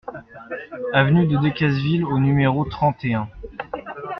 [0.93, 3.29] Avenue de Decazeville au numéro trente et un